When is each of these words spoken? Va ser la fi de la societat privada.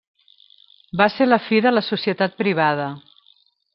Va 1.01 1.07
ser 1.15 1.27
la 1.29 1.39
fi 1.49 1.59
de 1.67 1.73
la 1.75 1.85
societat 1.91 2.35
privada. 2.41 2.89